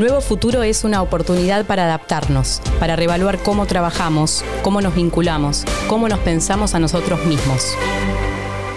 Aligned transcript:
Nuevo 0.00 0.22
Futuro 0.22 0.62
es 0.62 0.84
una 0.84 1.02
oportunidad 1.02 1.66
para 1.66 1.84
adaptarnos, 1.84 2.62
para 2.78 2.96
reevaluar 2.96 3.38
cómo 3.42 3.66
trabajamos, 3.66 4.42
cómo 4.62 4.80
nos 4.80 4.94
vinculamos, 4.94 5.66
cómo 5.88 6.08
nos 6.08 6.20
pensamos 6.20 6.74
a 6.74 6.78
nosotros 6.78 7.22
mismos. 7.26 7.74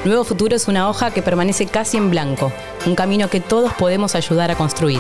Nuevo 0.03 0.25
Futuro 0.25 0.53
es 0.53 0.67
una 0.67 0.89
hoja 0.89 1.11
que 1.11 1.21
permanece 1.21 1.65
casi 1.65 1.95
en 1.95 2.09
blanco, 2.09 2.51
un 2.85 2.95
camino 2.95 3.29
que 3.29 3.39
todos 3.39 3.71
podemos 3.71 4.15
ayudar 4.15 4.51
a 4.51 4.57
construir. 4.57 4.99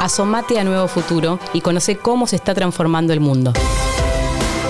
Asomate 0.00 0.58
a 0.58 0.64
Nuevo 0.64 0.88
Futuro 0.88 1.38
y 1.52 1.60
conoce 1.60 1.98
cómo 1.98 2.26
se 2.26 2.34
está 2.34 2.52
transformando 2.52 3.12
el 3.12 3.20
mundo. 3.20 3.52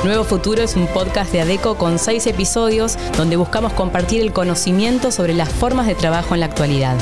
Nuevo 0.04 0.24
Futuro 0.24 0.60
es 0.60 0.76
un 0.76 0.86
podcast 0.88 1.32
de 1.32 1.40
ADECO 1.40 1.78
con 1.78 1.98
seis 1.98 2.26
episodios 2.26 2.98
donde 3.16 3.36
buscamos 3.36 3.72
compartir 3.72 4.20
el 4.20 4.34
conocimiento 4.34 5.10
sobre 5.10 5.32
las 5.32 5.48
formas 5.48 5.86
de 5.86 5.94
trabajo 5.94 6.34
en 6.34 6.40
la 6.40 6.46
actualidad. 6.46 6.98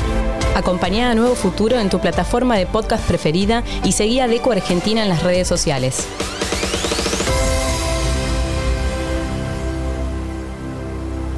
Acompañá 0.55 1.09
a 1.09 1.15
Nuevo 1.15 1.33
Futuro 1.33 1.79
en 1.79 1.89
tu 1.89 1.99
plataforma 1.99 2.55
de 2.57 2.67
podcast 2.67 3.07
preferida 3.07 3.63
y 3.83 3.93
seguí 3.93 4.19
a 4.19 4.27
Deco 4.27 4.51
Argentina 4.51 5.01
en 5.01 5.09
las 5.09 5.23
redes 5.23 5.47
sociales. 5.47 6.05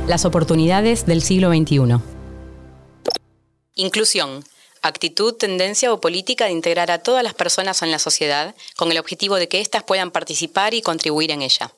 Las 0.05 0.25
oportunidades 0.25 1.05
del 1.05 1.21
siglo 1.21 1.49
XXI. 1.49 2.01
Inclusión. 3.75 4.43
Actitud, 4.81 5.33
tendencia 5.33 5.93
o 5.93 6.01
política 6.01 6.45
de 6.45 6.51
integrar 6.51 6.91
a 6.91 6.99
todas 6.99 7.23
las 7.23 7.33
personas 7.33 7.81
en 7.83 7.91
la 7.91 7.99
sociedad 7.99 8.53
con 8.75 8.91
el 8.91 8.99
objetivo 8.99 9.37
de 9.37 9.47
que 9.47 9.61
éstas 9.61 9.83
puedan 9.83 10.11
participar 10.11 10.73
y 10.73 10.81
contribuir 10.81 11.31
en 11.31 11.41
ella. 11.41 11.73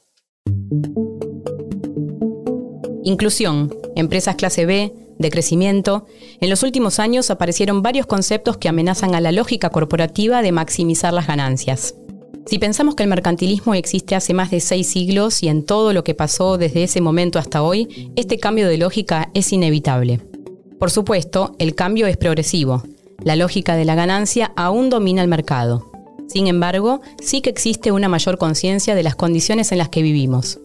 Inclusión. 3.03 3.73
Empresas 3.95 4.35
clase 4.35 4.65
B, 4.65 4.93
de 5.19 5.29
crecimiento, 5.29 6.05
en 6.39 6.49
los 6.49 6.63
últimos 6.63 6.99
años 6.99 7.29
aparecieron 7.29 7.81
varios 7.81 8.05
conceptos 8.05 8.57
que 8.57 8.69
amenazan 8.69 9.15
a 9.15 9.21
la 9.21 9.31
lógica 9.31 9.69
corporativa 9.69 10.41
de 10.41 10.51
maximizar 10.51 11.13
las 11.13 11.27
ganancias. 11.27 11.95
Si 12.45 12.59
pensamos 12.59 12.95
que 12.95 13.03
el 13.03 13.09
mercantilismo 13.09 13.73
existe 13.73 14.15
hace 14.15 14.33
más 14.33 14.51
de 14.51 14.61
seis 14.61 14.87
siglos 14.87 15.43
y 15.43 15.49
en 15.49 15.65
todo 15.65 15.91
lo 15.91 16.05
que 16.05 16.15
pasó 16.15 16.57
desde 16.57 16.83
ese 16.83 17.01
momento 17.01 17.39
hasta 17.39 17.61
hoy, 17.61 18.11
este 18.15 18.39
cambio 18.39 18.69
de 18.69 18.77
lógica 18.77 19.29
es 19.33 19.51
inevitable. 19.51 20.21
Por 20.79 20.89
supuesto, 20.89 21.55
el 21.59 21.75
cambio 21.75 22.07
es 22.07 22.15
progresivo. 22.15 22.83
La 23.21 23.35
lógica 23.35 23.75
de 23.75 23.83
la 23.83 23.95
ganancia 23.95 24.53
aún 24.55 24.89
domina 24.89 25.21
el 25.21 25.27
mercado. 25.27 25.91
Sin 26.27 26.47
embargo, 26.47 27.01
sí 27.21 27.41
que 27.41 27.49
existe 27.49 27.91
una 27.91 28.07
mayor 28.07 28.37
conciencia 28.37 28.95
de 28.95 29.03
las 29.03 29.15
condiciones 29.15 29.71
en 29.71 29.79
las 29.79 29.89
que 29.89 30.01
vivimos. 30.01 30.59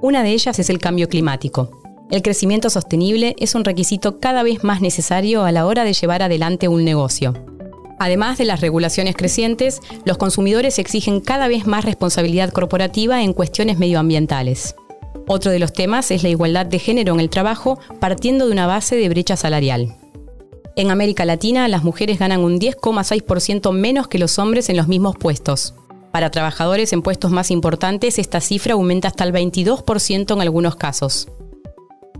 Una 0.00 0.22
de 0.22 0.30
ellas 0.30 0.58
es 0.58 0.70
el 0.70 0.78
cambio 0.78 1.08
climático. 1.08 1.77
El 2.10 2.22
crecimiento 2.22 2.70
sostenible 2.70 3.36
es 3.38 3.54
un 3.54 3.64
requisito 3.64 4.18
cada 4.18 4.42
vez 4.42 4.64
más 4.64 4.80
necesario 4.80 5.44
a 5.44 5.52
la 5.52 5.66
hora 5.66 5.84
de 5.84 5.92
llevar 5.92 6.22
adelante 6.22 6.66
un 6.66 6.84
negocio. 6.84 7.34
Además 7.98 8.38
de 8.38 8.46
las 8.46 8.60
regulaciones 8.60 9.14
crecientes, 9.14 9.80
los 10.06 10.16
consumidores 10.16 10.78
exigen 10.78 11.20
cada 11.20 11.48
vez 11.48 11.66
más 11.66 11.84
responsabilidad 11.84 12.50
corporativa 12.50 13.22
en 13.22 13.34
cuestiones 13.34 13.78
medioambientales. 13.78 14.74
Otro 15.26 15.50
de 15.50 15.58
los 15.58 15.74
temas 15.74 16.10
es 16.10 16.22
la 16.22 16.30
igualdad 16.30 16.64
de 16.64 16.78
género 16.78 17.12
en 17.12 17.20
el 17.20 17.28
trabajo, 17.28 17.78
partiendo 18.00 18.46
de 18.46 18.52
una 18.52 18.66
base 18.66 18.96
de 18.96 19.08
brecha 19.10 19.36
salarial. 19.36 19.96
En 20.76 20.90
América 20.90 21.26
Latina, 21.26 21.68
las 21.68 21.84
mujeres 21.84 22.18
ganan 22.18 22.40
un 22.40 22.58
10,6% 22.58 23.72
menos 23.72 24.08
que 24.08 24.18
los 24.18 24.38
hombres 24.38 24.70
en 24.70 24.78
los 24.78 24.88
mismos 24.88 25.16
puestos. 25.16 25.74
Para 26.12 26.30
trabajadores 26.30 26.94
en 26.94 27.02
puestos 27.02 27.32
más 27.32 27.50
importantes, 27.50 28.18
esta 28.18 28.40
cifra 28.40 28.74
aumenta 28.74 29.08
hasta 29.08 29.24
el 29.24 29.34
22% 29.34 30.32
en 30.32 30.40
algunos 30.40 30.76
casos. 30.76 31.28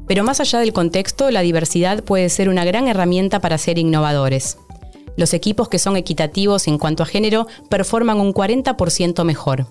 Pero 0.09 0.25
más 0.25 0.41
allá 0.41 0.59
del 0.59 0.73
contexto, 0.73 1.31
la 1.31 1.43
diversidad 1.43 2.03
puede 2.03 2.31
ser 2.31 2.49
una 2.49 2.65
gran 2.65 2.89
herramienta 2.89 3.41
para 3.41 3.59
ser 3.59 3.79
innovadores. 3.79 4.57
Los 5.17 5.35
equipos 5.35 5.69
que 5.69 5.79
son 5.79 5.97
equitativos 5.97 6.67
en 6.67 6.79
cuanto 6.79 7.03
a 7.03 7.07
género 7.07 7.47
performan 7.69 8.19
un 8.21 8.33
40% 8.33 9.23
mejor. 9.25 9.67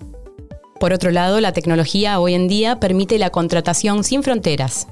Por 0.78 0.92
otro 0.92 1.10
lado, 1.10 1.40
la 1.40 1.52
tecnología 1.52 2.20
hoy 2.20 2.34
en 2.34 2.46
día 2.46 2.78
permite 2.78 3.18
la 3.18 3.30
contratación 3.30 4.04
sin 4.04 4.22
fronteras. 4.22 4.86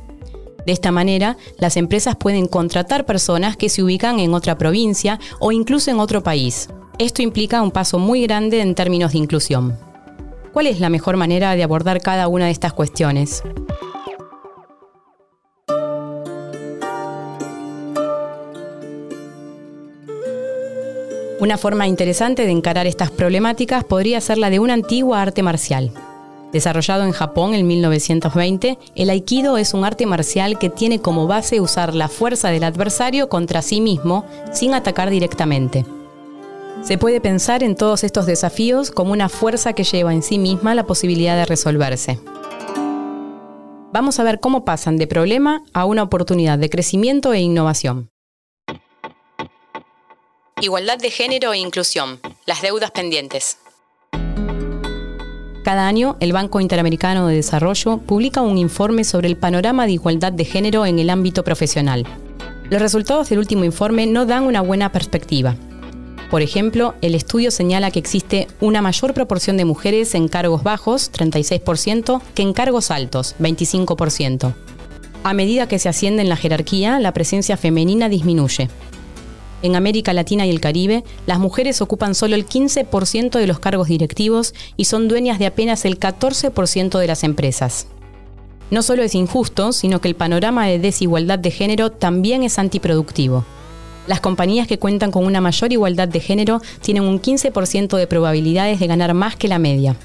De 0.66 0.72
esta 0.72 0.90
manera, 0.90 1.36
las 1.58 1.76
empresas 1.76 2.16
pueden 2.16 2.48
contratar 2.48 3.06
personas 3.06 3.56
que 3.56 3.68
se 3.68 3.84
ubican 3.84 4.18
en 4.18 4.34
otra 4.34 4.58
provincia 4.58 5.20
o 5.38 5.52
incluso 5.52 5.92
en 5.92 6.00
otro 6.00 6.24
país. 6.24 6.68
Esto 6.98 7.22
implica 7.22 7.62
un 7.62 7.70
paso 7.70 8.00
muy 8.00 8.22
grande 8.22 8.60
en 8.60 8.74
términos 8.74 9.12
de 9.12 9.18
inclusión. 9.18 9.78
¿Cuál 10.52 10.66
es 10.66 10.80
la 10.80 10.88
mejor 10.88 11.16
manera 11.16 11.54
de 11.54 11.62
abordar 11.62 12.00
cada 12.00 12.26
una 12.26 12.46
de 12.46 12.50
estas 12.50 12.72
cuestiones? 12.72 13.44
Una 21.38 21.58
forma 21.58 21.86
interesante 21.86 22.46
de 22.46 22.50
encarar 22.50 22.86
estas 22.86 23.10
problemáticas 23.10 23.84
podría 23.84 24.22
ser 24.22 24.38
la 24.38 24.48
de 24.48 24.58
una 24.58 24.72
antigua 24.72 25.20
arte 25.20 25.42
marcial. 25.42 25.92
Desarrollado 26.50 27.04
en 27.04 27.12
Japón 27.12 27.52
en 27.52 27.66
1920, 27.66 28.78
el 28.94 29.10
aikido 29.10 29.58
es 29.58 29.74
un 29.74 29.84
arte 29.84 30.06
marcial 30.06 30.58
que 30.58 30.70
tiene 30.70 31.00
como 31.00 31.26
base 31.26 31.60
usar 31.60 31.94
la 31.94 32.08
fuerza 32.08 32.48
del 32.48 32.64
adversario 32.64 33.28
contra 33.28 33.60
sí 33.60 33.82
mismo 33.82 34.24
sin 34.54 34.72
atacar 34.72 35.10
directamente. 35.10 35.84
Se 36.80 36.96
puede 36.96 37.20
pensar 37.20 37.62
en 37.62 37.74
todos 37.76 38.02
estos 38.02 38.24
desafíos 38.24 38.90
como 38.90 39.12
una 39.12 39.28
fuerza 39.28 39.74
que 39.74 39.84
lleva 39.84 40.14
en 40.14 40.22
sí 40.22 40.38
misma 40.38 40.74
la 40.74 40.86
posibilidad 40.86 41.36
de 41.36 41.44
resolverse. 41.44 42.18
Vamos 43.92 44.18
a 44.18 44.24
ver 44.24 44.40
cómo 44.40 44.64
pasan 44.64 44.96
de 44.96 45.06
problema 45.06 45.62
a 45.74 45.84
una 45.84 46.02
oportunidad 46.02 46.58
de 46.58 46.70
crecimiento 46.70 47.34
e 47.34 47.40
innovación. 47.40 48.08
Igualdad 50.62 50.96
de 50.96 51.10
género 51.10 51.52
e 51.52 51.58
inclusión. 51.58 52.18
Las 52.46 52.62
deudas 52.62 52.90
pendientes. 52.90 53.58
Cada 55.62 55.86
año, 55.86 56.16
el 56.18 56.32
Banco 56.32 56.60
Interamericano 56.60 57.26
de 57.26 57.36
Desarrollo 57.36 57.98
publica 57.98 58.40
un 58.40 58.56
informe 58.56 59.04
sobre 59.04 59.28
el 59.28 59.36
panorama 59.36 59.84
de 59.84 59.92
igualdad 59.92 60.32
de 60.32 60.46
género 60.46 60.86
en 60.86 60.98
el 60.98 61.10
ámbito 61.10 61.44
profesional. 61.44 62.06
Los 62.70 62.80
resultados 62.80 63.28
del 63.28 63.40
último 63.40 63.64
informe 63.64 64.06
no 64.06 64.24
dan 64.24 64.44
una 64.44 64.62
buena 64.62 64.92
perspectiva. 64.92 65.56
Por 66.30 66.40
ejemplo, 66.40 66.94
el 67.02 67.14
estudio 67.14 67.50
señala 67.50 67.90
que 67.90 67.98
existe 67.98 68.48
una 68.58 68.80
mayor 68.80 69.12
proporción 69.12 69.58
de 69.58 69.66
mujeres 69.66 70.14
en 70.14 70.26
cargos 70.26 70.62
bajos, 70.62 71.12
36%, 71.12 72.22
que 72.34 72.42
en 72.42 72.54
cargos 72.54 72.90
altos, 72.90 73.34
25%. 73.40 74.54
A 75.22 75.34
medida 75.34 75.68
que 75.68 75.78
se 75.78 75.90
asciende 75.90 76.22
en 76.22 76.30
la 76.30 76.36
jerarquía, 76.36 76.98
la 76.98 77.12
presencia 77.12 77.58
femenina 77.58 78.08
disminuye. 78.08 78.70
En 79.66 79.74
América 79.74 80.12
Latina 80.12 80.46
y 80.46 80.50
el 80.50 80.60
Caribe, 80.60 81.02
las 81.26 81.40
mujeres 81.40 81.82
ocupan 81.82 82.14
solo 82.14 82.36
el 82.36 82.46
15% 82.46 83.36
de 83.36 83.48
los 83.48 83.58
cargos 83.58 83.88
directivos 83.88 84.54
y 84.76 84.84
son 84.84 85.08
dueñas 85.08 85.40
de 85.40 85.46
apenas 85.46 85.84
el 85.84 85.98
14% 85.98 87.00
de 87.00 87.06
las 87.08 87.24
empresas. 87.24 87.88
No 88.70 88.82
solo 88.82 89.02
es 89.02 89.16
injusto, 89.16 89.72
sino 89.72 90.00
que 90.00 90.06
el 90.06 90.14
panorama 90.14 90.68
de 90.68 90.78
desigualdad 90.78 91.40
de 91.40 91.50
género 91.50 91.90
también 91.90 92.44
es 92.44 92.60
antiproductivo. 92.60 93.44
Las 94.06 94.20
compañías 94.20 94.68
que 94.68 94.78
cuentan 94.78 95.10
con 95.10 95.26
una 95.26 95.40
mayor 95.40 95.72
igualdad 95.72 96.06
de 96.06 96.20
género 96.20 96.60
tienen 96.80 97.02
un 97.02 97.20
15% 97.20 97.96
de 97.96 98.06
probabilidades 98.06 98.78
de 98.78 98.86
ganar 98.86 99.14
más 99.14 99.34
que 99.34 99.48
la 99.48 99.58
media. 99.58 99.96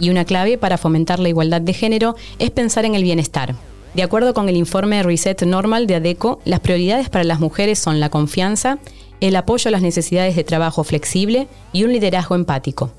Y 0.00 0.10
una 0.10 0.24
clave 0.24 0.58
para 0.58 0.78
fomentar 0.78 1.20
la 1.20 1.28
igualdad 1.28 1.60
de 1.60 1.74
género 1.74 2.16
es 2.40 2.50
pensar 2.50 2.84
en 2.86 2.96
el 2.96 3.04
bienestar. 3.04 3.54
De 3.94 4.02
acuerdo 4.02 4.34
con 4.34 4.48
el 4.48 4.56
informe 4.56 5.02
Reset 5.04 5.40
Normal 5.42 5.86
de 5.86 5.94
ADECO, 5.94 6.40
las 6.44 6.58
prioridades 6.58 7.08
para 7.08 7.22
las 7.22 7.38
mujeres 7.38 7.78
son 7.78 8.00
la 8.00 8.10
confianza, 8.10 8.78
el 9.20 9.36
apoyo 9.36 9.68
a 9.68 9.70
las 9.70 9.82
necesidades 9.82 10.34
de 10.34 10.42
trabajo 10.42 10.82
flexible 10.82 11.46
y 11.72 11.84
un 11.84 11.92
liderazgo 11.92 12.34
empático. 12.34 12.90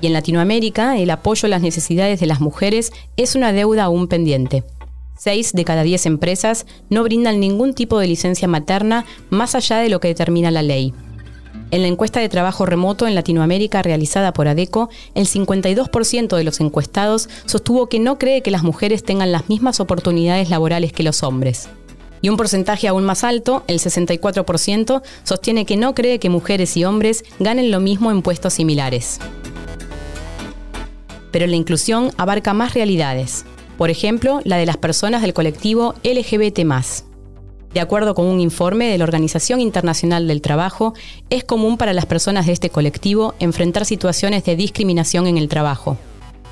Y 0.00 0.08
en 0.08 0.12
Latinoamérica, 0.12 0.98
el 0.98 1.10
apoyo 1.10 1.46
a 1.46 1.50
las 1.50 1.62
necesidades 1.62 2.18
de 2.18 2.26
las 2.26 2.40
mujeres 2.40 2.92
es 3.16 3.36
una 3.36 3.52
deuda 3.52 3.84
aún 3.84 4.08
pendiente. 4.08 4.64
Seis 5.16 5.52
de 5.52 5.64
cada 5.64 5.84
diez 5.84 6.04
empresas 6.04 6.66
no 6.90 7.04
brindan 7.04 7.38
ningún 7.38 7.74
tipo 7.74 7.98
de 8.00 8.08
licencia 8.08 8.48
materna 8.48 9.04
más 9.30 9.54
allá 9.54 9.78
de 9.78 9.88
lo 9.88 10.00
que 10.00 10.08
determina 10.08 10.50
la 10.50 10.62
ley. 10.62 10.94
En 11.70 11.82
la 11.82 11.88
encuesta 11.88 12.20
de 12.20 12.30
trabajo 12.30 12.64
remoto 12.64 13.06
en 13.06 13.14
Latinoamérica 13.14 13.82
realizada 13.82 14.32
por 14.32 14.48
ADECO, 14.48 14.88
el 15.14 15.26
52% 15.26 16.34
de 16.34 16.44
los 16.44 16.60
encuestados 16.60 17.28
sostuvo 17.44 17.88
que 17.88 17.98
no 17.98 18.18
cree 18.18 18.40
que 18.40 18.50
las 18.50 18.62
mujeres 18.62 19.04
tengan 19.04 19.32
las 19.32 19.50
mismas 19.50 19.78
oportunidades 19.78 20.48
laborales 20.48 20.94
que 20.94 21.02
los 21.02 21.22
hombres. 21.22 21.68
Y 22.22 22.30
un 22.30 22.38
porcentaje 22.38 22.88
aún 22.88 23.04
más 23.04 23.22
alto, 23.22 23.64
el 23.66 23.80
64%, 23.80 25.02
sostiene 25.24 25.66
que 25.66 25.76
no 25.76 25.94
cree 25.94 26.18
que 26.18 26.30
mujeres 26.30 26.74
y 26.78 26.84
hombres 26.84 27.22
ganen 27.38 27.70
lo 27.70 27.80
mismo 27.80 28.10
en 28.10 28.22
puestos 28.22 28.54
similares. 28.54 29.18
Pero 31.30 31.46
la 31.46 31.56
inclusión 31.56 32.12
abarca 32.16 32.54
más 32.54 32.72
realidades. 32.72 33.44
Por 33.76 33.90
ejemplo, 33.90 34.40
la 34.44 34.56
de 34.56 34.64
las 34.64 34.78
personas 34.78 35.20
del 35.20 35.34
colectivo 35.34 35.94
LGBT 36.02 36.64
de 37.78 37.82
acuerdo 37.82 38.16
con 38.16 38.26
un 38.26 38.40
informe 38.40 38.88
de 38.88 38.98
la 38.98 39.04
Organización 39.04 39.60
Internacional 39.60 40.26
del 40.26 40.42
Trabajo, 40.42 40.94
es 41.30 41.44
común 41.44 41.76
para 41.76 41.92
las 41.92 42.06
personas 42.06 42.46
de 42.46 42.52
este 42.52 42.70
colectivo 42.70 43.36
enfrentar 43.38 43.84
situaciones 43.84 44.42
de 44.42 44.56
discriminación 44.56 45.28
en 45.28 45.38
el 45.38 45.48
trabajo. 45.48 45.96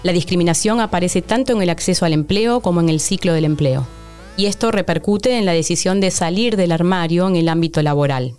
La 0.05 0.13
discriminación 0.13 0.79
aparece 0.79 1.23
tanto 1.23 1.53
en 1.53 1.63
el 1.63 1.71
acceso 1.71 2.05
al 2.05 2.13
empleo 2.13 2.61
como 2.61 2.81
en 2.81 2.89
el 2.89 3.01
ciclo 3.01 3.33
del 3.33 3.45
empleo. 3.45 3.89
Y 4.37 4.47
esto 4.47 4.71
repercute 4.71 5.37
en 5.37 5.47
la 5.47 5.53
decisión 5.53 6.01
de 6.01 6.13
salir 6.13 6.57
del 6.57 6.71
armario 6.71 7.27
en 7.27 7.35
el 7.35 7.49
ámbito 7.49 7.83
laboral. 7.83 8.35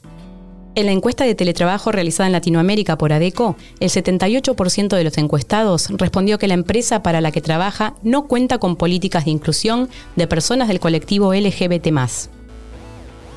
En 0.76 0.86
la 0.86 0.94
encuesta 0.94 1.26
de 1.26 1.36
teletrabajo 1.36 1.92
realizada 1.92 2.28
en 2.28 2.34
Latinoamérica 2.34 2.98
por 2.98 3.12
ADECO, 3.12 3.58
el 3.82 3.90
78% 3.90 4.96
de 4.96 5.04
los 5.04 5.18
encuestados 5.18 5.90
respondió 5.90 6.38
que 6.38 6.48
la 6.48 6.54
empresa 6.54 7.04
para 7.04 7.20
la 7.20 7.34
que 7.34 7.42
trabaja 7.42 7.96
no 8.02 8.28
cuenta 8.28 8.60
con 8.60 8.78
políticas 8.78 9.26
de 9.26 9.32
inclusión 9.32 9.90
de 10.16 10.28
personas 10.28 10.70
del 10.70 10.80
colectivo 10.80 11.34
LGBT. 11.34 12.37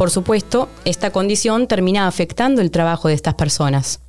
Por 0.01 0.11
supuesto, 0.11 0.71
esta 0.87 1.11
condición 1.11 1.67
termina 1.67 2.07
afectando 2.07 2.63
el 2.63 2.71
trabajo 2.71 3.09
de 3.09 3.13
estas 3.13 3.35
personas. 3.35 4.01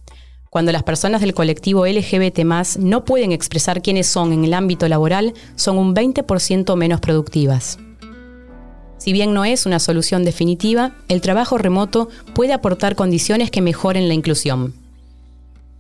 Cuando 0.49 0.71
las 0.71 0.83
personas 0.83 1.19
del 1.19 1.33
colectivo 1.33 1.85
LGBT 1.85 2.45
no 2.79 3.03
pueden 3.03 3.33
expresar 3.33 3.81
quiénes 3.81 4.07
son 4.07 4.31
en 4.31 4.45
el 4.45 4.53
ámbito 4.53 4.88
laboral, 4.88 5.33
son 5.57 5.77
un 5.77 5.93
20% 5.93 6.77
menos 6.77 7.01
productivas. 7.01 7.77
Si 8.99 9.11
bien 9.11 9.33
no 9.33 9.43
es 9.43 9.65
una 9.65 9.79
solución 9.79 10.23
definitiva, 10.23 10.93
el 11.09 11.19
trabajo 11.19 11.57
remoto 11.57 12.07
puede 12.33 12.53
aportar 12.53 12.95
condiciones 12.95 13.51
que 13.51 13.61
mejoren 13.61 14.07
la 14.07 14.13
inclusión. 14.13 14.73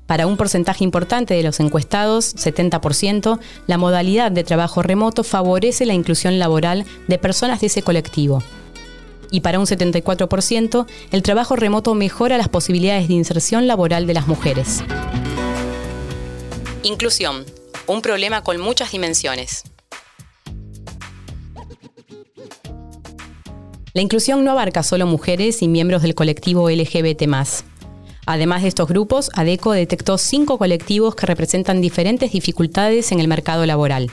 Para 0.07 0.27
un 0.27 0.35
porcentaje 0.35 0.83
importante 0.83 1.35
de 1.35 1.43
los 1.43 1.61
encuestados, 1.61 2.35
70%, 2.35 3.39
la 3.65 3.77
modalidad 3.77 4.29
de 4.29 4.43
trabajo 4.43 4.81
remoto 4.81 5.23
favorece 5.23 5.85
la 5.85 5.93
inclusión 5.93 6.37
laboral 6.37 6.83
de 7.07 7.17
personas 7.17 7.61
de 7.61 7.67
ese 7.67 7.81
colectivo. 7.81 8.43
Y 9.31 9.39
para 9.39 9.57
un 9.57 9.65
74%, 9.65 10.85
el 11.11 11.23
trabajo 11.23 11.55
remoto 11.55 11.95
mejora 11.95 12.37
las 12.37 12.49
posibilidades 12.49 13.07
de 13.07 13.15
inserción 13.15 13.65
laboral 13.65 14.05
de 14.05 14.13
las 14.13 14.27
mujeres. 14.27 14.83
Inclusión, 16.83 17.45
un 17.87 18.01
problema 18.01 18.43
con 18.43 18.59
muchas 18.59 18.91
dimensiones. 18.91 19.63
La 23.93 24.01
inclusión 24.01 24.45
no 24.45 24.51
abarca 24.51 24.83
solo 24.83 25.05
mujeres 25.05 25.61
y 25.61 25.67
miembros 25.67 26.01
del 26.01 26.15
colectivo 26.15 26.69
LGBT. 26.69 27.23
Además 28.25 28.61
de 28.61 28.69
estos 28.69 28.87
grupos, 28.87 29.29
ADECO 29.33 29.73
detectó 29.73 30.17
cinco 30.17 30.57
colectivos 30.57 31.15
que 31.15 31.25
representan 31.25 31.81
diferentes 31.81 32.31
dificultades 32.31 33.11
en 33.11 33.19
el 33.19 33.27
mercado 33.27 33.65
laboral. 33.65 34.09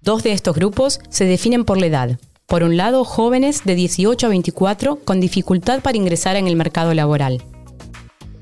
Dos 0.00 0.22
de 0.22 0.32
estos 0.32 0.56
grupos 0.56 1.00
se 1.08 1.24
definen 1.24 1.64
por 1.64 1.78
la 1.78 1.86
edad. 1.86 2.18
Por 2.46 2.62
un 2.62 2.76
lado, 2.76 3.04
jóvenes 3.04 3.64
de 3.64 3.74
18 3.74 4.24
a 4.24 4.30
24 4.30 5.00
con 5.04 5.18
dificultad 5.18 5.80
para 5.80 5.96
ingresar 5.96 6.36
en 6.36 6.46
el 6.46 6.54
mercado 6.54 6.94
laboral. 6.94 7.42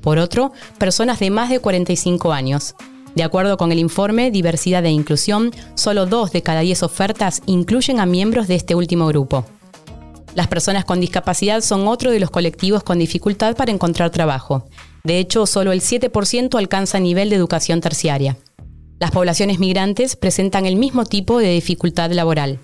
Por 0.01 0.19
otro, 0.19 0.51
personas 0.77 1.19
de 1.19 1.31
más 1.31 1.49
de 1.49 1.59
45 1.59 2.31
años. 2.31 2.75
De 3.15 3.23
acuerdo 3.23 3.57
con 3.57 3.71
el 3.71 3.79
informe 3.79 4.29
Diversidad 4.29 4.85
e 4.85 4.91
Inclusión, 4.91 5.51
solo 5.73 6.05
dos 6.05 6.31
de 6.31 6.43
cada 6.43 6.59
diez 6.59 6.83
ofertas 6.83 7.41
incluyen 7.47 7.99
a 7.99 8.05
miembros 8.05 8.47
de 8.47 8.53
este 8.53 8.75
último 8.75 9.07
grupo. 9.07 9.43
Las 10.35 10.47
personas 10.47 10.85
con 10.85 10.99
discapacidad 10.99 11.61
son 11.61 11.87
otro 11.87 12.11
de 12.11 12.19
los 12.19 12.29
colectivos 12.29 12.83
con 12.83 12.99
dificultad 12.99 13.55
para 13.55 13.71
encontrar 13.71 14.11
trabajo. 14.11 14.67
De 15.03 15.17
hecho, 15.17 15.47
solo 15.47 15.71
el 15.71 15.81
7% 15.81 16.59
alcanza 16.59 16.99
nivel 16.99 17.31
de 17.31 17.37
educación 17.37 17.81
terciaria. 17.81 18.37
Las 18.99 19.09
poblaciones 19.09 19.57
migrantes 19.57 20.15
presentan 20.15 20.67
el 20.67 20.75
mismo 20.75 21.05
tipo 21.05 21.39
de 21.39 21.53
dificultad 21.53 22.11
laboral. 22.11 22.59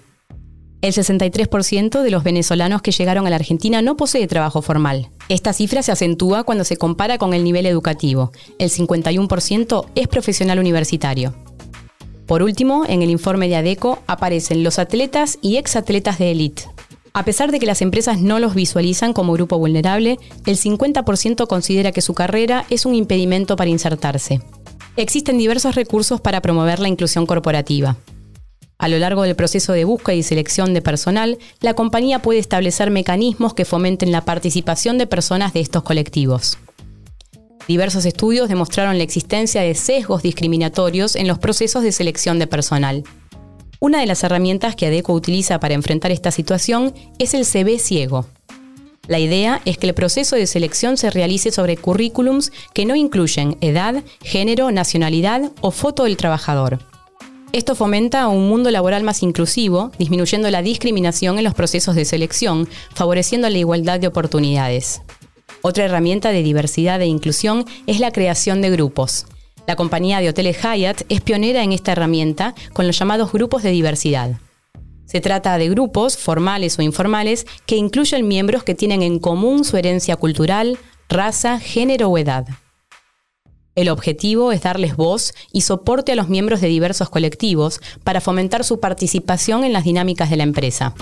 El 0.81 0.93
63% 0.93 2.01
de 2.01 2.09
los 2.09 2.23
venezolanos 2.23 2.81
que 2.81 2.91
llegaron 2.91 3.27
a 3.27 3.29
la 3.29 3.35
Argentina 3.35 3.83
no 3.83 3.95
posee 3.95 4.25
trabajo 4.25 4.63
formal. 4.63 5.11
Esta 5.29 5.53
cifra 5.53 5.83
se 5.83 5.91
acentúa 5.91 6.43
cuando 6.43 6.63
se 6.63 6.77
compara 6.77 7.19
con 7.19 7.35
el 7.35 7.43
nivel 7.43 7.67
educativo. 7.67 8.31
El 8.57 8.71
51% 8.71 9.85
es 9.93 10.07
profesional 10.07 10.57
universitario. 10.57 11.35
Por 12.25 12.41
último, 12.41 12.83
en 12.87 13.03
el 13.03 13.11
informe 13.11 13.47
de 13.47 13.57
ADECO 13.57 13.99
aparecen 14.07 14.63
los 14.63 14.79
atletas 14.79 15.37
y 15.43 15.57
exatletas 15.57 16.17
de 16.17 16.31
élite. 16.31 16.63
A 17.13 17.25
pesar 17.25 17.51
de 17.51 17.59
que 17.59 17.67
las 17.67 17.83
empresas 17.83 18.19
no 18.19 18.39
los 18.39 18.55
visualizan 18.55 19.13
como 19.13 19.33
grupo 19.33 19.59
vulnerable, 19.59 20.17
el 20.47 20.57
50% 20.57 21.45
considera 21.45 21.91
que 21.91 22.01
su 22.01 22.15
carrera 22.15 22.65
es 22.71 22.87
un 22.87 22.95
impedimento 22.95 23.55
para 23.55 23.69
insertarse. 23.69 24.41
Existen 24.95 25.37
diversos 25.37 25.75
recursos 25.75 26.21
para 26.21 26.41
promover 26.41 26.79
la 26.79 26.87
inclusión 26.87 27.27
corporativa. 27.27 27.97
A 28.81 28.87
lo 28.87 28.97
largo 28.97 29.21
del 29.21 29.35
proceso 29.35 29.73
de 29.73 29.85
búsqueda 29.85 30.15
y 30.15 30.23
selección 30.23 30.73
de 30.73 30.81
personal, 30.81 31.37
la 31.59 31.75
compañía 31.75 32.23
puede 32.23 32.39
establecer 32.39 32.89
mecanismos 32.89 33.53
que 33.53 33.63
fomenten 33.63 34.11
la 34.11 34.25
participación 34.25 34.97
de 34.97 35.05
personas 35.05 35.53
de 35.53 35.59
estos 35.59 35.83
colectivos. 35.83 36.57
Diversos 37.67 38.07
estudios 38.07 38.49
demostraron 38.49 38.97
la 38.97 39.03
existencia 39.03 39.61
de 39.61 39.75
sesgos 39.75 40.23
discriminatorios 40.23 41.15
en 41.15 41.27
los 41.27 41.37
procesos 41.37 41.83
de 41.83 41.91
selección 41.91 42.39
de 42.39 42.47
personal. 42.47 43.03
Una 43.79 43.99
de 43.99 44.07
las 44.07 44.23
herramientas 44.23 44.75
que 44.75 44.87
ADECO 44.87 45.13
utiliza 45.13 45.59
para 45.59 45.75
enfrentar 45.75 46.09
esta 46.09 46.31
situación 46.31 46.95
es 47.19 47.35
el 47.35 47.45
CV 47.45 47.77
ciego. 47.77 48.25
La 49.07 49.19
idea 49.19 49.61
es 49.65 49.77
que 49.77 49.85
el 49.85 49.93
proceso 49.93 50.35
de 50.35 50.47
selección 50.47 50.97
se 50.97 51.11
realice 51.11 51.51
sobre 51.51 51.77
currículums 51.77 52.51
que 52.73 52.87
no 52.87 52.95
incluyen 52.95 53.57
edad, 53.61 54.03
género, 54.23 54.71
nacionalidad 54.71 55.51
o 55.61 55.69
foto 55.69 56.05
del 56.05 56.17
trabajador. 56.17 56.90
Esto 57.53 57.75
fomenta 57.75 58.29
un 58.29 58.47
mundo 58.47 58.71
laboral 58.71 59.03
más 59.03 59.23
inclusivo, 59.23 59.91
disminuyendo 59.99 60.49
la 60.49 60.61
discriminación 60.61 61.37
en 61.37 61.43
los 61.43 61.53
procesos 61.53 61.95
de 61.95 62.05
selección, 62.05 62.69
favoreciendo 62.93 63.49
la 63.49 63.57
igualdad 63.57 63.99
de 63.99 64.07
oportunidades. 64.07 65.01
Otra 65.61 65.83
herramienta 65.83 66.29
de 66.29 66.43
diversidad 66.43 67.01
e 67.01 67.07
inclusión 67.07 67.65
es 67.87 67.99
la 67.99 68.13
creación 68.13 68.61
de 68.61 68.69
grupos. 68.69 69.25
La 69.67 69.75
compañía 69.75 70.21
de 70.21 70.29
hoteles 70.29 70.59
Hyatt 70.63 71.01
es 71.09 71.19
pionera 71.19 71.61
en 71.61 71.73
esta 71.73 71.91
herramienta 71.91 72.55
con 72.71 72.87
los 72.87 72.97
llamados 72.97 73.33
grupos 73.33 73.63
de 73.63 73.71
diversidad. 73.71 74.31
Se 75.05 75.19
trata 75.19 75.57
de 75.57 75.67
grupos, 75.67 76.15
formales 76.15 76.79
o 76.79 76.81
informales, 76.81 77.45
que 77.65 77.75
incluyen 77.75 78.29
miembros 78.29 78.63
que 78.63 78.75
tienen 78.75 79.01
en 79.01 79.19
común 79.19 79.65
su 79.65 79.75
herencia 79.75 80.15
cultural, 80.15 80.79
raza, 81.09 81.59
género 81.59 82.07
o 82.07 82.17
edad. 82.17 82.47
El 83.81 83.89
objetivo 83.89 84.51
es 84.51 84.61
darles 84.61 84.95
voz 84.95 85.33
y 85.51 85.61
soporte 85.61 86.11
a 86.11 86.15
los 86.15 86.29
miembros 86.29 86.61
de 86.61 86.67
diversos 86.67 87.09
colectivos 87.09 87.81
para 88.03 88.21
fomentar 88.21 88.63
su 88.63 88.79
participación 88.79 89.63
en 89.63 89.73
las 89.73 89.85
dinámicas 89.85 90.29
de 90.29 90.37
la 90.37 90.43
empresa. 90.43 90.93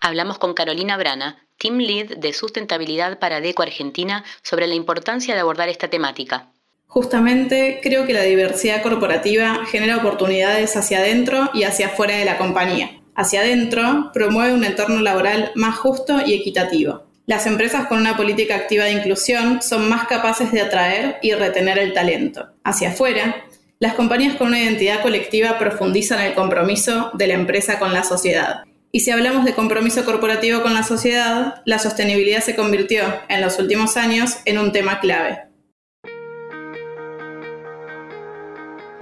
Hablamos 0.00 0.38
con 0.38 0.54
Carolina 0.54 0.96
Brana, 0.96 1.44
Team 1.58 1.78
Lead 1.78 2.18
de 2.18 2.32
Sustentabilidad 2.32 3.18
para 3.18 3.40
DECO 3.40 3.64
Argentina, 3.64 4.24
sobre 4.42 4.68
la 4.68 4.76
importancia 4.76 5.34
de 5.34 5.40
abordar 5.40 5.70
esta 5.70 5.90
temática. 5.90 6.52
Justamente 6.86 7.80
creo 7.82 8.06
que 8.06 8.12
la 8.12 8.22
diversidad 8.22 8.80
corporativa 8.80 9.66
genera 9.66 9.96
oportunidades 9.96 10.76
hacia 10.76 10.98
adentro 10.98 11.50
y 11.52 11.64
hacia 11.64 11.88
afuera 11.88 12.14
de 12.14 12.24
la 12.24 12.38
compañía. 12.38 13.00
Hacia 13.16 13.40
adentro 13.40 14.12
promueve 14.14 14.54
un 14.54 14.62
entorno 14.62 15.00
laboral 15.00 15.50
más 15.56 15.76
justo 15.76 16.20
y 16.24 16.34
equitativo. 16.34 17.07
Las 17.28 17.46
empresas 17.46 17.86
con 17.88 17.98
una 17.98 18.16
política 18.16 18.56
activa 18.56 18.84
de 18.84 18.92
inclusión 18.92 19.60
son 19.60 19.86
más 19.86 20.06
capaces 20.06 20.50
de 20.50 20.62
atraer 20.62 21.18
y 21.20 21.34
retener 21.34 21.78
el 21.78 21.92
talento. 21.92 22.48
Hacia 22.64 22.88
afuera, 22.88 23.44
las 23.78 23.92
compañías 23.92 24.36
con 24.36 24.48
una 24.48 24.62
identidad 24.62 25.02
colectiva 25.02 25.58
profundizan 25.58 26.22
el 26.22 26.32
compromiso 26.32 27.10
de 27.12 27.26
la 27.26 27.34
empresa 27.34 27.78
con 27.78 27.92
la 27.92 28.02
sociedad 28.02 28.62
y 28.92 29.00
si 29.00 29.10
hablamos 29.10 29.44
de 29.44 29.54
compromiso 29.54 30.06
corporativo 30.06 30.62
con 30.62 30.72
la 30.72 30.82
sociedad, 30.82 31.60
la 31.66 31.78
sostenibilidad 31.78 32.40
se 32.40 32.56
convirtió 32.56 33.02
en 33.28 33.42
los 33.42 33.58
últimos 33.58 33.98
años 33.98 34.38
en 34.46 34.56
un 34.56 34.72
tema 34.72 34.98
clave. 34.98 35.42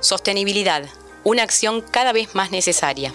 Sostenibilidad, 0.00 0.82
una 1.22 1.44
acción 1.44 1.80
cada 1.92 2.12
vez 2.12 2.34
más 2.34 2.50
necesaria. 2.50 3.12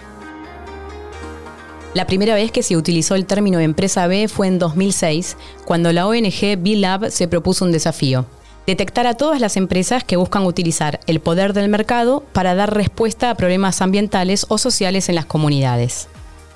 La 1.94 2.08
primera 2.08 2.36
vez 2.36 2.54
que 2.54 2.64
se 2.64 2.78
utilizó 2.78 3.16
el 3.16 3.26
término 3.26 3.60
empresa 3.60 4.08
B 4.08 4.30
fue 4.30 4.48
en 4.48 4.60
2006, 4.60 5.36
cuando 5.66 5.92
la 5.92 6.08
ONG 6.08 6.58
B-Lab 6.58 7.12
se 7.12 7.28
propuso 7.28 7.66
un 7.66 7.74
desafío. 7.74 8.26
Detectar 8.66 9.08
a 9.08 9.16
todas 9.16 9.42
las 9.42 9.58
empresas 9.58 10.06
que 10.06 10.16
buscan 10.16 10.46
utilizar 10.46 11.02
el 11.06 11.20
poder 11.20 11.52
del 11.52 11.68
mercado 11.68 12.24
para 12.32 12.56
dar 12.56 12.74
respuesta 12.74 13.30
a 13.30 13.36
problemas 13.36 13.82
ambientales 13.82 14.46
o 14.48 14.58
sociales 14.58 15.10
en 15.10 15.16
las 15.16 15.26
comunidades. 15.26 16.08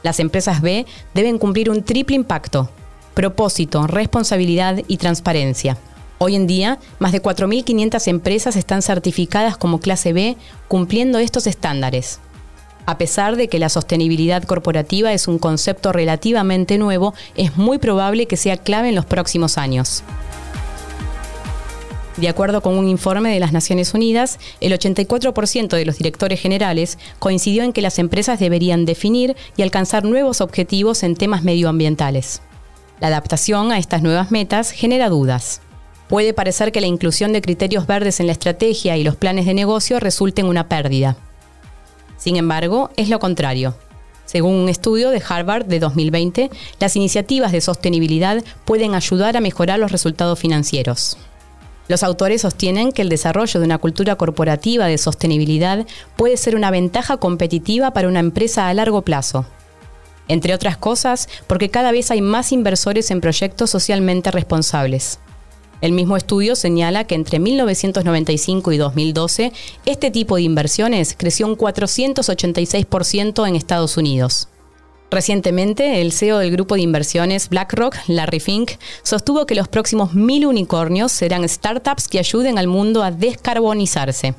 Las 0.03 0.21
empresas 0.21 0.61
B 0.61 0.85
deben 1.13 1.37
cumplir 1.37 1.69
un 1.69 1.83
triple 1.83 2.15
impacto, 2.15 2.69
propósito, 3.13 3.87
responsabilidad 3.87 4.83
y 4.87 4.97
transparencia. 4.97 5.77
Hoy 6.17 6.35
en 6.35 6.47
día, 6.47 6.79
más 6.99 7.11
de 7.11 7.21
4.500 7.21 8.07
empresas 8.07 8.55
están 8.55 8.81
certificadas 8.81 9.57
como 9.57 9.81
clase 9.81 10.13
B 10.13 10.37
cumpliendo 10.69 11.19
estos 11.19 11.45
estándares. 11.45 12.21
A 12.85 12.97
pesar 12.97 13.35
de 13.35 13.47
que 13.47 13.59
la 13.59 13.69
sostenibilidad 13.69 14.43
corporativa 14.43 15.11
es 15.11 15.27
un 15.27 15.39
concepto 15.39 15.91
relativamente 15.91 16.77
nuevo, 16.77 17.13
es 17.35 17.57
muy 17.57 17.79
probable 17.79 18.27
que 18.27 18.37
sea 18.37 18.57
clave 18.57 18.89
en 18.89 18.95
los 18.95 19.05
próximos 19.05 19.57
años. 19.57 20.03
De 22.17 22.29
acuerdo 22.29 22.61
con 22.61 22.77
un 22.77 22.87
informe 22.87 23.33
de 23.33 23.41
las 23.41 23.51
Naciones 23.51 23.93
Unidas, 23.93 24.39
el 24.61 24.71
84% 24.71 25.75
de 25.75 25.85
los 25.85 25.97
directores 25.97 26.39
generales 26.39 26.97
coincidió 27.19 27.63
en 27.63 27.73
que 27.73 27.81
las 27.81 27.99
empresas 27.99 28.39
deberían 28.39 28.85
definir 28.85 29.35
y 29.57 29.63
alcanzar 29.63 30.05
nuevos 30.05 30.39
objetivos 30.39 31.03
en 31.03 31.15
temas 31.15 31.43
medioambientales. 31.43 32.41
La 33.01 33.07
adaptación 33.07 33.73
a 33.73 33.79
estas 33.79 34.01
nuevas 34.01 34.31
metas 34.31 34.71
genera 34.71 35.09
dudas. 35.09 35.61
Puede 36.07 36.33
parecer 36.33 36.71
que 36.71 36.79
la 36.79 36.87
inclusión 36.87 37.33
de 37.33 37.41
criterios 37.41 37.87
verdes 37.87 38.21
en 38.21 38.27
la 38.27 38.31
estrategia 38.31 38.95
y 38.95 39.03
los 39.03 39.17
planes 39.17 39.45
de 39.45 39.53
negocio 39.53 39.99
resulte 39.99 40.39
en 40.39 40.47
una 40.47 40.69
pérdida. 40.69 41.17
Sin 42.17 42.35
embargo, 42.35 42.89
es 42.97 43.09
lo 43.09 43.19
contrario. 43.19 43.75
Según 44.25 44.55
un 44.55 44.69
estudio 44.69 45.11
de 45.11 45.21
Harvard 45.27 45.65
de 45.65 45.79
2020, 45.79 46.49
las 46.79 46.95
iniciativas 46.95 47.51
de 47.51 47.61
sostenibilidad 47.61 48.43
pueden 48.65 48.95
ayudar 48.95 49.37
a 49.37 49.41
mejorar 49.41 49.79
los 49.79 49.91
resultados 49.91 50.39
financieros. 50.39 51.17
Los 51.87 52.01
autores 52.01 52.41
sostienen 52.41 52.91
que 52.91 53.03
el 53.03 53.09
desarrollo 53.09 53.59
de 53.59 53.65
una 53.65 53.77
cultura 53.77 54.15
corporativa 54.15 54.87
de 54.87 54.97
sostenibilidad 54.97 55.85
puede 56.15 56.37
ser 56.37 56.55
una 56.55 56.71
ventaja 56.71 57.17
competitiva 57.17 57.91
para 57.91 58.07
una 58.07 58.19
empresa 58.19 58.67
a 58.67 58.73
largo 58.73 59.03
plazo. 59.03 59.45
Entre 60.27 60.55
otras 60.55 60.77
cosas, 60.77 61.29
porque 61.45 61.69
cada 61.69 61.91
vez 61.91 62.09
hay 62.09 62.21
más 62.21 62.51
inversores 62.51 63.11
en 63.11 63.21
proyectos 63.21 63.69
socialmente 63.69 64.31
responsables. 64.31 65.19
El 65.81 65.91
mismo 65.91 66.17
estudio 66.17 66.55
señala 66.55 67.03
que 67.03 67.15
entre 67.15 67.39
1995 67.39 68.71
y 68.71 68.77
2012, 68.77 69.51
este 69.85 70.11
tipo 70.11 70.37
de 70.37 70.43
inversiones 70.43 71.15
creció 71.17 71.47
un 71.47 71.57
486% 71.57 73.47
en 73.47 73.55
Estados 73.55 73.97
Unidos. 73.97 74.47
Recientemente, 75.11 76.01
el 76.01 76.11
CEO 76.11 76.39
del 76.39 76.51
grupo 76.51 76.75
de 76.75 76.81
inversiones 76.81 77.49
BlackRock, 77.49 77.95
Larry 78.07 78.39
Fink, 78.39 78.71
sostuvo 79.03 79.45
que 79.45 79.55
los 79.55 79.67
próximos 79.67 80.13
mil 80.13 80.45
unicornios 80.45 81.11
serán 81.11 81.47
startups 81.47 82.07
que 82.07 82.19
ayuden 82.19 82.57
al 82.57 82.67
mundo 82.67 83.03
a 83.03 83.11
descarbonizarse. 83.11 84.33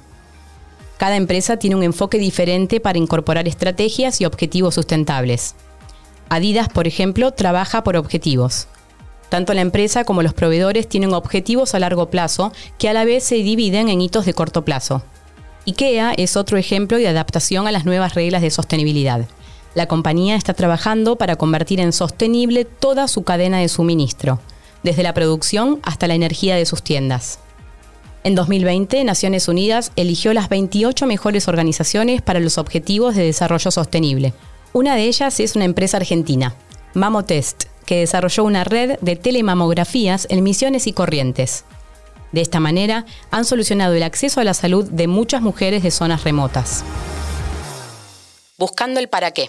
Cada 0.98 1.16
empresa 1.16 1.58
tiene 1.58 1.76
un 1.76 1.82
enfoque 1.82 2.18
diferente 2.18 2.80
para 2.80 2.98
incorporar 2.98 3.46
estrategias 3.46 4.20
y 4.20 4.24
objetivos 4.24 4.74
sustentables. 4.74 5.54
Adidas, 6.28 6.68
por 6.68 6.86
ejemplo, 6.86 7.32
trabaja 7.32 7.84
por 7.84 7.96
objetivos. 7.96 8.66
Tanto 9.28 9.54
la 9.54 9.60
empresa 9.60 10.04
como 10.04 10.22
los 10.22 10.34
proveedores 10.34 10.88
tienen 10.88 11.12
objetivos 11.12 11.74
a 11.74 11.78
largo 11.78 12.10
plazo 12.10 12.52
que 12.78 12.88
a 12.88 12.92
la 12.92 13.04
vez 13.04 13.24
se 13.24 13.36
dividen 13.36 13.88
en 13.88 14.00
hitos 14.00 14.24
de 14.24 14.34
corto 14.34 14.64
plazo. 14.64 15.02
IKEA 15.66 16.12
es 16.16 16.36
otro 16.36 16.58
ejemplo 16.58 16.96
de 16.96 17.08
adaptación 17.08 17.66
a 17.66 17.72
las 17.72 17.84
nuevas 17.84 18.14
reglas 18.14 18.42
de 18.42 18.50
sostenibilidad. 18.50 19.26
La 19.74 19.86
compañía 19.86 20.36
está 20.36 20.54
trabajando 20.54 21.16
para 21.16 21.36
convertir 21.36 21.80
en 21.80 21.92
sostenible 21.92 22.64
toda 22.64 23.08
su 23.08 23.24
cadena 23.24 23.58
de 23.58 23.68
suministro, 23.68 24.40
desde 24.82 25.02
la 25.02 25.12
producción 25.12 25.80
hasta 25.82 26.06
la 26.06 26.14
energía 26.14 26.54
de 26.54 26.64
sus 26.64 26.82
tiendas. 26.82 27.40
En 28.22 28.34
2020, 28.34 29.04
Naciones 29.04 29.48
Unidas 29.48 29.92
eligió 29.96 30.32
las 30.32 30.48
28 30.48 31.06
mejores 31.06 31.46
organizaciones 31.46 32.22
para 32.22 32.40
los 32.40 32.58
Objetivos 32.58 33.14
de 33.14 33.24
Desarrollo 33.24 33.70
Sostenible. 33.70 34.34
Una 34.72 34.94
de 34.94 35.04
ellas 35.04 35.38
es 35.40 35.56
una 35.56 35.64
empresa 35.64 35.98
argentina, 35.98 36.54
Mamotest, 36.94 37.64
que 37.86 38.00
desarrolló 38.00 38.44
una 38.44 38.64
red 38.64 38.98
de 39.00 39.16
telemamografías 39.16 40.26
en 40.28 40.42
Misiones 40.42 40.86
y 40.86 40.92
Corrientes. 40.92 41.64
De 42.32 42.40
esta 42.40 42.60
manera, 42.60 43.06
han 43.30 43.44
solucionado 43.44 43.94
el 43.94 44.02
acceso 44.02 44.40
a 44.40 44.44
la 44.44 44.52
salud 44.52 44.84
de 44.90 45.06
muchas 45.06 45.40
mujeres 45.40 45.82
de 45.82 45.90
zonas 45.90 46.24
remotas. 46.24 46.84
Buscando 48.58 49.00
el 49.00 49.08
para 49.08 49.30
qué. 49.30 49.48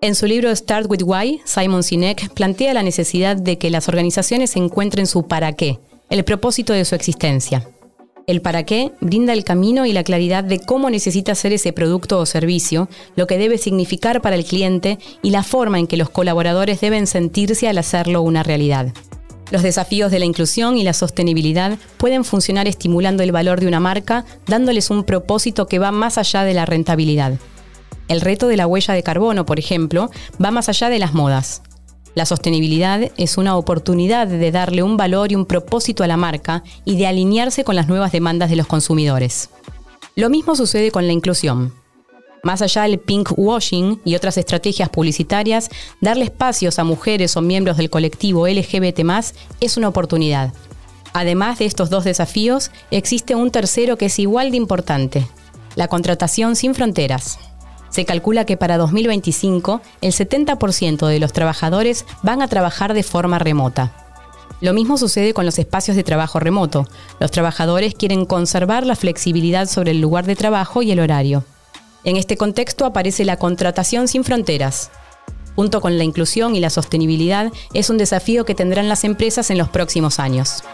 En 0.00 0.14
su 0.16 0.26
libro 0.26 0.54
Start 0.54 0.90
with 0.90 1.02
Why, 1.04 1.40
Simon 1.44 1.82
Sinek 1.82 2.32
plantea 2.34 2.74
la 2.74 2.82
necesidad 2.82 3.36
de 3.36 3.56
que 3.58 3.70
las 3.70 3.88
organizaciones 3.88 4.56
encuentren 4.56 5.06
su 5.06 5.28
para 5.28 5.52
qué, 5.52 5.78
el 6.10 6.24
propósito 6.24 6.72
de 6.72 6.84
su 6.84 6.94
existencia. 6.94 7.68
El 8.26 8.40
para 8.40 8.62
qué 8.64 8.92
brinda 9.00 9.32
el 9.32 9.44
camino 9.44 9.84
y 9.84 9.92
la 9.92 10.04
claridad 10.04 10.44
de 10.44 10.60
cómo 10.60 10.90
necesita 10.90 11.34
ser 11.34 11.52
ese 11.52 11.72
producto 11.72 12.18
o 12.18 12.26
servicio, 12.26 12.88
lo 13.16 13.26
que 13.26 13.38
debe 13.38 13.58
significar 13.58 14.20
para 14.20 14.36
el 14.36 14.44
cliente 14.44 14.98
y 15.22 15.30
la 15.30 15.42
forma 15.42 15.78
en 15.78 15.86
que 15.86 15.96
los 15.96 16.10
colaboradores 16.10 16.80
deben 16.80 17.06
sentirse 17.06 17.68
al 17.68 17.78
hacerlo 17.78 18.22
una 18.22 18.42
realidad. 18.42 18.92
Los 19.50 19.62
desafíos 19.62 20.10
de 20.10 20.18
la 20.18 20.24
inclusión 20.24 20.78
y 20.78 20.84
la 20.84 20.94
sostenibilidad 20.94 21.76
pueden 21.98 22.24
funcionar 22.24 22.68
estimulando 22.68 23.22
el 23.22 23.32
valor 23.32 23.60
de 23.60 23.66
una 23.66 23.80
marca, 23.80 24.24
dándoles 24.46 24.88
un 24.88 25.04
propósito 25.04 25.66
que 25.66 25.78
va 25.78 25.92
más 25.92 26.16
allá 26.16 26.44
de 26.44 26.54
la 26.54 26.64
rentabilidad. 26.64 27.34
El 28.08 28.20
reto 28.20 28.48
de 28.48 28.56
la 28.56 28.66
huella 28.66 28.94
de 28.94 29.02
carbono, 29.02 29.44
por 29.44 29.58
ejemplo, 29.58 30.10
va 30.42 30.50
más 30.50 30.68
allá 30.68 30.88
de 30.88 30.98
las 30.98 31.12
modas. 31.12 31.62
La 32.14 32.26
sostenibilidad 32.26 33.10
es 33.16 33.38
una 33.38 33.56
oportunidad 33.56 34.26
de 34.26 34.50
darle 34.50 34.82
un 34.82 34.96
valor 34.96 35.32
y 35.32 35.34
un 35.34 35.46
propósito 35.46 36.04
a 36.04 36.06
la 36.06 36.18
marca 36.18 36.62
y 36.84 36.96
de 36.96 37.06
alinearse 37.06 37.64
con 37.64 37.74
las 37.74 37.88
nuevas 37.88 38.12
demandas 38.12 38.50
de 38.50 38.56
los 38.56 38.66
consumidores. 38.66 39.48
Lo 40.14 40.28
mismo 40.28 40.54
sucede 40.54 40.90
con 40.90 41.06
la 41.06 41.14
inclusión. 41.14 41.72
Más 42.42 42.60
allá 42.60 42.82
del 42.82 42.98
pink 42.98 43.32
washing 43.36 44.00
y 44.04 44.14
otras 44.14 44.36
estrategias 44.36 44.90
publicitarias, 44.90 45.70
darle 46.00 46.24
espacios 46.24 46.78
a 46.78 46.84
mujeres 46.84 47.36
o 47.36 47.40
miembros 47.40 47.76
del 47.76 47.88
colectivo 47.88 48.46
LGBT 48.46 49.00
es 49.60 49.76
una 49.76 49.88
oportunidad. 49.88 50.52
Además 51.14 51.60
de 51.60 51.66
estos 51.66 51.88
dos 51.88 52.04
desafíos, 52.04 52.70
existe 52.90 53.34
un 53.34 53.50
tercero 53.50 53.96
que 53.96 54.06
es 54.06 54.18
igual 54.18 54.50
de 54.50 54.56
importante, 54.56 55.26
la 55.76 55.88
contratación 55.88 56.56
sin 56.56 56.74
fronteras. 56.74 57.38
Se 57.92 58.06
calcula 58.06 58.46
que 58.46 58.56
para 58.56 58.78
2025 58.78 59.82
el 60.00 60.12
70% 60.12 61.06
de 61.06 61.20
los 61.20 61.34
trabajadores 61.34 62.06
van 62.22 62.40
a 62.40 62.48
trabajar 62.48 62.94
de 62.94 63.02
forma 63.02 63.38
remota. 63.38 63.92
Lo 64.62 64.72
mismo 64.72 64.96
sucede 64.96 65.34
con 65.34 65.44
los 65.44 65.58
espacios 65.58 65.94
de 65.94 66.02
trabajo 66.02 66.40
remoto. 66.40 66.86
Los 67.20 67.30
trabajadores 67.30 67.94
quieren 67.94 68.24
conservar 68.24 68.86
la 68.86 68.96
flexibilidad 68.96 69.68
sobre 69.68 69.90
el 69.90 70.00
lugar 70.00 70.24
de 70.24 70.36
trabajo 70.36 70.82
y 70.82 70.90
el 70.90 71.00
horario. 71.00 71.44
En 72.02 72.16
este 72.16 72.38
contexto 72.38 72.86
aparece 72.86 73.26
la 73.26 73.36
contratación 73.36 74.08
sin 74.08 74.24
fronteras. 74.24 74.90
Junto 75.54 75.82
con 75.82 75.98
la 75.98 76.04
inclusión 76.04 76.56
y 76.56 76.60
la 76.60 76.70
sostenibilidad, 76.70 77.52
es 77.74 77.90
un 77.90 77.98
desafío 77.98 78.46
que 78.46 78.54
tendrán 78.54 78.88
las 78.88 79.04
empresas 79.04 79.50
en 79.50 79.58
los 79.58 79.68
próximos 79.68 80.18
años. 80.18 80.64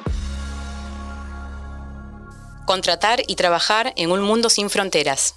Contratar 2.65 3.23
y 3.27 3.35
trabajar 3.35 3.93
en 3.97 4.13
un 4.13 4.21
mundo 4.21 4.51
sin 4.51 4.71
fronteras. 4.71 5.35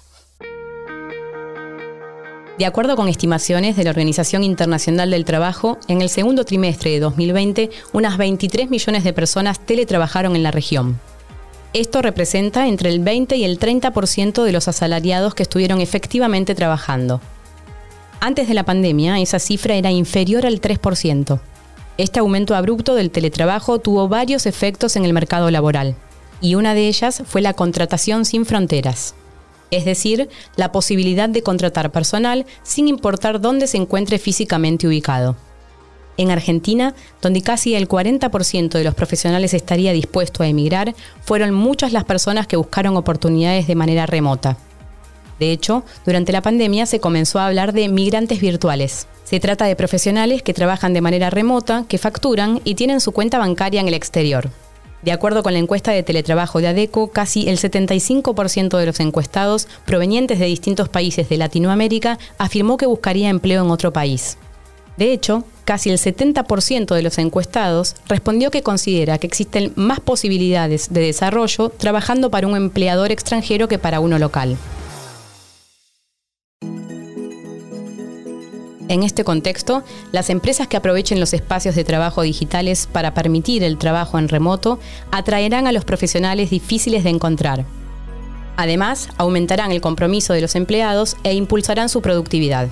De 2.62 2.66
acuerdo 2.66 2.94
con 2.94 3.08
estimaciones 3.08 3.74
de 3.74 3.82
la 3.82 3.90
Organización 3.90 4.44
Internacional 4.44 5.10
del 5.10 5.24
Trabajo, 5.24 5.78
en 5.88 6.00
el 6.00 6.08
segundo 6.08 6.44
trimestre 6.44 6.92
de 6.92 7.00
2020, 7.00 7.70
unas 7.92 8.16
23 8.16 8.70
millones 8.70 9.02
de 9.02 9.12
personas 9.12 9.58
teletrabajaron 9.58 10.36
en 10.36 10.44
la 10.44 10.52
región. 10.52 11.00
Esto 11.72 12.02
representa 12.02 12.68
entre 12.68 12.90
el 12.90 13.00
20 13.00 13.34
y 13.34 13.42
el 13.42 13.58
30% 13.58 14.44
de 14.44 14.52
los 14.52 14.68
asalariados 14.68 15.34
que 15.34 15.42
estuvieron 15.42 15.80
efectivamente 15.80 16.54
trabajando. 16.54 17.20
Antes 18.20 18.46
de 18.46 18.54
la 18.54 18.62
pandemia, 18.62 19.18
esa 19.18 19.40
cifra 19.40 19.74
era 19.74 19.90
inferior 19.90 20.46
al 20.46 20.60
3%. 20.60 21.40
Este 21.98 22.20
aumento 22.20 22.54
abrupto 22.54 22.94
del 22.94 23.10
teletrabajo 23.10 23.80
tuvo 23.80 24.06
varios 24.06 24.46
efectos 24.46 24.94
en 24.94 25.04
el 25.04 25.12
mercado 25.12 25.50
laboral, 25.50 25.96
y 26.40 26.54
una 26.54 26.74
de 26.74 26.86
ellas 26.86 27.24
fue 27.26 27.40
la 27.40 27.54
contratación 27.54 28.24
sin 28.24 28.46
fronteras 28.46 29.16
es 29.72 29.84
decir, 29.84 30.28
la 30.54 30.70
posibilidad 30.70 31.28
de 31.28 31.42
contratar 31.42 31.90
personal 31.90 32.46
sin 32.62 32.86
importar 32.86 33.40
dónde 33.40 33.66
se 33.66 33.78
encuentre 33.78 34.18
físicamente 34.18 34.86
ubicado. 34.86 35.34
En 36.18 36.30
Argentina, 36.30 36.94
donde 37.22 37.42
casi 37.42 37.74
el 37.74 37.88
40% 37.88 38.68
de 38.68 38.84
los 38.84 38.94
profesionales 38.94 39.54
estaría 39.54 39.92
dispuesto 39.92 40.42
a 40.42 40.46
emigrar, 40.46 40.94
fueron 41.22 41.54
muchas 41.54 41.92
las 41.92 42.04
personas 42.04 42.46
que 42.46 42.56
buscaron 42.56 42.96
oportunidades 42.96 43.66
de 43.66 43.74
manera 43.74 44.04
remota. 44.04 44.58
De 45.40 45.50
hecho, 45.50 45.84
durante 46.04 46.30
la 46.30 46.42
pandemia 46.42 46.84
se 46.86 47.00
comenzó 47.00 47.38
a 47.38 47.46
hablar 47.46 47.72
de 47.72 47.88
migrantes 47.88 48.40
virtuales. 48.40 49.08
Se 49.24 49.40
trata 49.40 49.64
de 49.64 49.74
profesionales 49.74 50.42
que 50.42 50.52
trabajan 50.52 50.92
de 50.92 51.00
manera 51.00 51.30
remota, 51.30 51.86
que 51.88 51.96
facturan 51.96 52.60
y 52.64 52.74
tienen 52.74 53.00
su 53.00 53.12
cuenta 53.12 53.38
bancaria 53.38 53.80
en 53.80 53.88
el 53.88 53.94
exterior. 53.94 54.50
De 55.02 55.10
acuerdo 55.10 55.42
con 55.42 55.52
la 55.52 55.58
encuesta 55.58 55.90
de 55.90 56.04
teletrabajo 56.04 56.60
de 56.60 56.68
ADECO, 56.68 57.10
casi 57.10 57.48
el 57.48 57.58
75% 57.58 58.78
de 58.78 58.86
los 58.86 59.00
encuestados 59.00 59.66
provenientes 59.84 60.38
de 60.38 60.46
distintos 60.46 60.88
países 60.88 61.28
de 61.28 61.36
Latinoamérica 61.36 62.18
afirmó 62.38 62.76
que 62.76 62.86
buscaría 62.86 63.28
empleo 63.28 63.64
en 63.64 63.70
otro 63.70 63.92
país. 63.92 64.38
De 64.96 65.12
hecho, 65.12 65.44
casi 65.64 65.90
el 65.90 65.98
70% 65.98 66.94
de 66.94 67.02
los 67.02 67.18
encuestados 67.18 67.96
respondió 68.06 68.52
que 68.52 68.62
considera 68.62 69.18
que 69.18 69.26
existen 69.26 69.72
más 69.74 69.98
posibilidades 69.98 70.92
de 70.92 71.00
desarrollo 71.00 71.70
trabajando 71.70 72.30
para 72.30 72.46
un 72.46 72.56
empleador 72.56 73.10
extranjero 73.10 73.66
que 73.66 73.78
para 73.78 73.98
uno 73.98 74.18
local. 74.20 74.56
En 78.92 79.04
este 79.04 79.24
contexto, 79.24 79.84
las 80.12 80.28
empresas 80.28 80.68
que 80.68 80.76
aprovechen 80.76 81.18
los 81.18 81.32
espacios 81.32 81.74
de 81.74 81.82
trabajo 81.82 82.20
digitales 82.20 82.86
para 82.86 83.14
permitir 83.14 83.64
el 83.64 83.78
trabajo 83.78 84.18
en 84.18 84.28
remoto 84.28 84.78
atraerán 85.10 85.66
a 85.66 85.72
los 85.72 85.86
profesionales 85.86 86.50
difíciles 86.50 87.02
de 87.02 87.08
encontrar. 87.08 87.64
Además, 88.58 89.08
aumentarán 89.16 89.72
el 89.72 89.80
compromiso 89.80 90.34
de 90.34 90.42
los 90.42 90.56
empleados 90.56 91.16
e 91.24 91.32
impulsarán 91.32 91.88
su 91.88 92.02
productividad. 92.02 92.68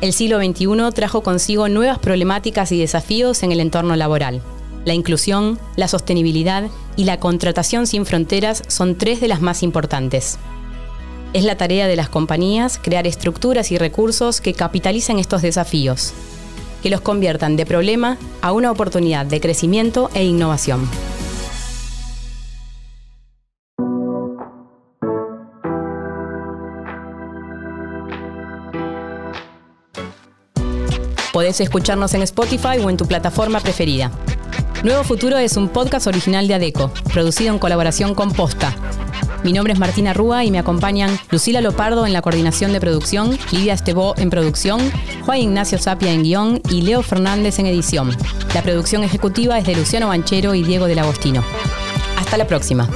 El 0.00 0.12
siglo 0.12 0.40
XXI 0.40 0.90
trajo 0.92 1.22
consigo 1.22 1.68
nuevas 1.68 2.00
problemáticas 2.00 2.72
y 2.72 2.80
desafíos 2.80 3.44
en 3.44 3.52
el 3.52 3.60
entorno 3.60 3.94
laboral. 3.94 4.42
La 4.84 4.94
inclusión, 4.94 5.60
la 5.76 5.86
sostenibilidad 5.86 6.64
y 6.96 7.04
la 7.04 7.20
contratación 7.20 7.86
sin 7.86 8.06
fronteras 8.06 8.64
son 8.66 8.98
tres 8.98 9.20
de 9.20 9.28
las 9.28 9.40
más 9.40 9.62
importantes. 9.62 10.36
Es 11.34 11.44
la 11.44 11.56
tarea 11.56 11.86
de 11.86 11.96
las 11.96 12.08
compañías 12.08 12.80
crear 12.82 13.06
estructuras 13.06 13.70
y 13.70 13.76
recursos 13.76 14.40
que 14.40 14.54
capitalicen 14.54 15.18
estos 15.18 15.42
desafíos, 15.42 16.14
que 16.82 16.88
los 16.88 17.02
conviertan 17.02 17.54
de 17.56 17.66
problema 17.66 18.16
a 18.40 18.52
una 18.52 18.70
oportunidad 18.70 19.26
de 19.26 19.38
crecimiento 19.38 20.10
e 20.14 20.24
innovación. 20.24 20.88
Podés 31.30 31.60
escucharnos 31.60 32.14
en 32.14 32.22
Spotify 32.22 32.78
o 32.82 32.88
en 32.88 32.96
tu 32.96 33.06
plataforma 33.06 33.60
preferida. 33.60 34.10
Nuevo 34.82 35.04
Futuro 35.04 35.36
es 35.36 35.58
un 35.58 35.68
podcast 35.68 36.06
original 36.06 36.48
de 36.48 36.54
ADECO, 36.54 36.90
producido 37.12 37.52
en 37.52 37.58
colaboración 37.58 38.14
con 38.14 38.32
Posta, 38.32 38.74
mi 39.48 39.54
nombre 39.54 39.72
es 39.72 39.78
Martina 39.78 40.12
Rúa 40.12 40.44
y 40.44 40.50
me 40.50 40.58
acompañan 40.58 41.18
Lucila 41.30 41.62
Lopardo 41.62 42.04
en 42.04 42.12
la 42.12 42.20
coordinación 42.20 42.70
de 42.74 42.80
producción, 42.80 43.38
Lidia 43.50 43.72
Estebó 43.72 44.12
en 44.18 44.28
producción, 44.28 44.78
Juan 45.24 45.38
Ignacio 45.38 45.78
Sapia 45.78 46.12
en 46.12 46.22
guion 46.22 46.60
y 46.68 46.82
Leo 46.82 47.02
Fernández 47.02 47.58
en 47.58 47.64
edición. 47.64 48.14
La 48.52 48.60
producción 48.60 49.04
ejecutiva 49.04 49.56
es 49.58 49.64
de 49.64 49.74
Luciano 49.74 50.08
Banchero 50.08 50.54
y 50.54 50.64
Diego 50.64 50.84
del 50.84 50.98
Agostino. 50.98 51.42
Hasta 52.18 52.36
la 52.36 52.46
próxima. 52.46 52.90